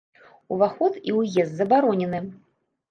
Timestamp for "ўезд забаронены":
1.19-2.25